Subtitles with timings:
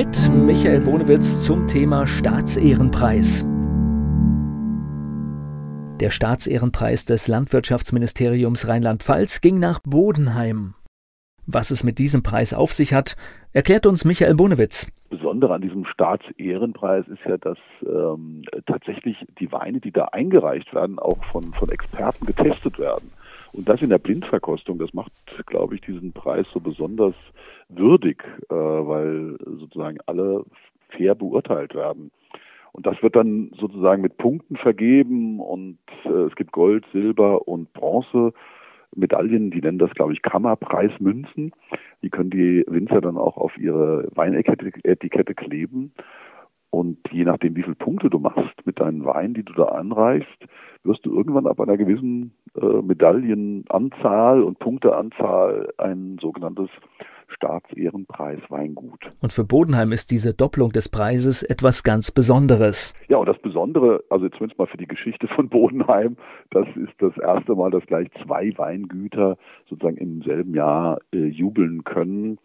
[0.00, 3.44] Mit Michael Bonewitz zum Thema Staatsehrenpreis.
[6.00, 10.72] Der Staatsehrenpreis des Landwirtschaftsministeriums Rheinland-Pfalz ging nach Bodenheim.
[11.46, 13.14] Was es mit diesem Preis auf sich hat,
[13.52, 14.90] erklärt uns Michael Bonewitz.
[15.10, 20.98] Besondere an diesem Staatsehrenpreis ist ja, dass ähm, tatsächlich die Weine, die da eingereicht werden,
[20.98, 23.12] auch von, von Experten getestet werden.
[23.52, 25.12] Und das in der Blindverkostung, das macht,
[25.46, 27.14] glaube ich, diesen Preis so besonders
[27.68, 30.44] würdig, äh, weil sozusagen alle
[30.90, 32.10] fair beurteilt werden.
[32.72, 37.72] Und das wird dann sozusagen mit Punkten vergeben und äh, es gibt Gold, Silber und
[37.72, 38.32] Bronze.
[38.94, 41.52] Medaillen, die nennen das, glaube ich, Kammerpreismünzen.
[42.02, 45.92] Die können die Winzer dann auch auf ihre Weinetikette kleben.
[46.70, 50.46] Und je nachdem, wie viele Punkte du machst mit deinen Weinen, die du da anreichst,
[50.84, 56.70] wirst du irgendwann ab einer gewissen äh, Medaillenanzahl und Punkteanzahl ein sogenanntes
[57.28, 59.00] Staatsehrenpreis Weingut.
[59.20, 62.94] Und für Bodenheim ist diese Doppelung des Preises etwas ganz Besonderes.
[63.08, 66.16] Ja, und das Besondere, also zumindest mal für die Geschichte von Bodenheim,
[66.50, 69.36] das ist das erste Mal, dass gleich zwei Weingüter
[69.68, 72.38] sozusagen im selben Jahr äh, jubeln können.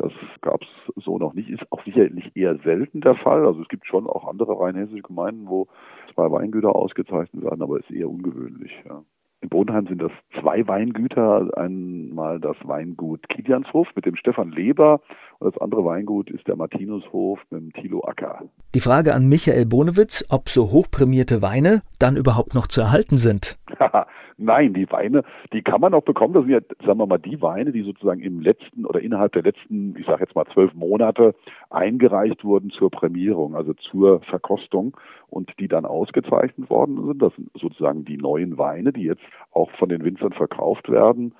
[0.00, 3.44] Das gab es so noch nicht, ist auch sicherlich eher selten der Fall.
[3.44, 5.68] Also es gibt schon auch andere rheinhessische Gemeinden, wo
[6.14, 8.72] zwei Weingüter ausgezeichnet werden, aber ist eher ungewöhnlich.
[8.88, 9.02] Ja.
[9.42, 11.50] In Bodenheim sind das zwei Weingüter.
[11.56, 15.00] Einmal das Weingut Kilianshof mit dem Stefan Leber
[15.38, 18.42] und das andere Weingut ist der Martinushof mit dem Thilo Acker.
[18.74, 23.58] Die Frage an Michael Bonewitz, ob so hochprämierte Weine dann überhaupt noch zu erhalten sind.
[24.42, 26.32] Nein, die Weine, die kann man auch bekommen.
[26.32, 29.42] Das sind ja, sagen wir mal, die Weine, die sozusagen im letzten oder innerhalb der
[29.42, 31.34] letzten, ich sage jetzt mal zwölf Monate
[31.68, 34.96] eingereicht wurden zur Prämierung, also zur Verkostung
[35.28, 37.20] und die dann ausgezeichnet worden sind.
[37.20, 41.34] Das sind sozusagen die neuen Weine, die jetzt auch von den Winzern verkauft werden.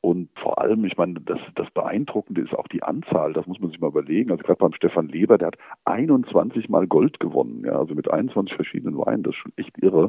[0.00, 3.70] Und vor allem, ich meine, das, das Beeindruckende ist auch die Anzahl, das muss man
[3.70, 4.32] sich mal überlegen.
[4.32, 8.56] Also gerade beim Stefan Leber, der hat 21 Mal Gold gewonnen, ja, also mit 21
[8.56, 10.08] verschiedenen Weinen, das ist schon echt irre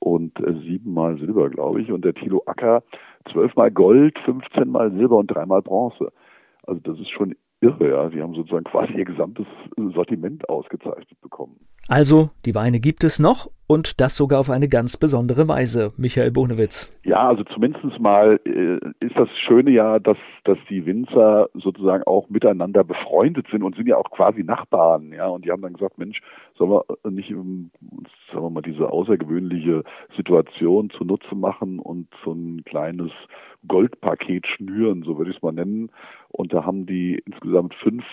[0.00, 1.90] und siebenmal Silber, glaube ich.
[1.90, 2.82] Und der Thilo Acker
[3.30, 6.12] zwölfmal Gold, 15 Mal Silber und dreimal Bronze.
[6.66, 8.10] Also das ist schon irre, ja.
[8.10, 9.46] Sie haben sozusagen quasi ihr gesamtes
[9.94, 11.56] Sortiment ausgezeichnet bekommen.
[11.88, 16.30] Also, die Weine gibt es noch und das sogar auf eine ganz besondere Weise, Michael
[16.30, 16.92] Bonewitz.
[17.04, 22.28] Ja, also zumindest mal äh, ist das Schöne ja, dass, dass die Winzer sozusagen auch
[22.28, 25.26] miteinander befreundet sind und sind ja auch quasi Nachbarn, ja.
[25.26, 26.20] Und die haben dann gesagt, Mensch,
[26.56, 27.70] sollen wir nicht uns,
[28.40, 29.84] sagen wir mal, diese außergewöhnliche
[30.16, 33.10] Situation zunutze machen und so ein kleines
[33.68, 35.90] Goldpaket schnüren, so würde ich es mal nennen.
[36.28, 38.04] Und da haben die insgesamt fünf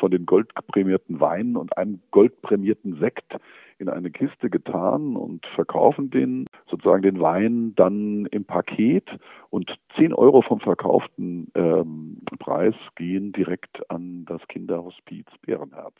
[0.00, 3.36] von den goldprämierten Weinen und einen goldprämierten Sekt
[3.78, 9.08] in eine Kiste getan und verkaufen den sozusagen den Wein dann im Paket
[9.50, 15.94] und 10 Euro vom verkauften ähm, Preis gehen direkt an das Kinderhospiz Bärenherz.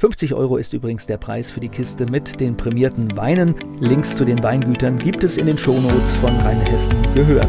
[0.00, 3.54] 50 Euro ist übrigens der Preis für die Kiste mit den prämierten Weinen.
[3.80, 7.46] Links zu den Weingütern gibt es in den Shownotes von Rheinhessen gehört.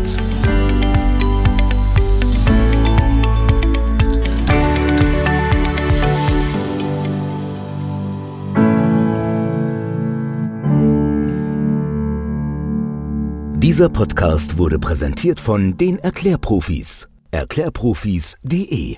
[13.63, 17.07] Dieser Podcast wurde präsentiert von den Erklärprofis.
[17.31, 18.97] Erklärprofis.de